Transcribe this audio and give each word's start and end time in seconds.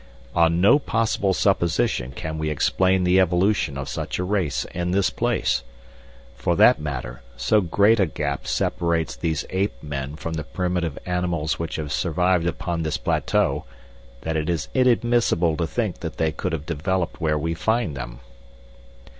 On 0.33 0.59
no 0.59 0.79
possible 0.79 1.31
supposition 1.31 2.11
can 2.11 2.39
we 2.39 2.49
explain 2.49 3.03
the 3.03 3.19
evolution 3.19 3.77
of 3.77 3.87
such 3.87 4.17
a 4.17 4.23
race 4.23 4.65
in 4.73 4.89
this 4.89 5.11
place. 5.11 5.63
For 6.35 6.55
that 6.55 6.79
matter, 6.81 7.21
so 7.37 7.61
great 7.61 7.99
a 7.99 8.07
gap 8.07 8.47
separates 8.47 9.15
these 9.15 9.45
ape 9.51 9.73
men 9.83 10.15
from 10.15 10.33
the 10.33 10.43
primitive 10.43 10.97
animals 11.05 11.59
which 11.59 11.75
have 11.75 11.91
survived 11.93 12.47
upon 12.47 12.81
this 12.81 12.97
plateau, 12.97 13.65
that 14.21 14.35
it 14.35 14.49
is 14.49 14.69
inadmissible 14.73 15.55
to 15.57 15.67
think 15.67 15.99
that 15.99 16.17
they 16.17 16.31
could 16.31 16.51
have 16.53 16.65
developed 16.65 17.21
where 17.21 17.37
we 17.37 17.53
find 17.53 17.95
them." 17.95 18.21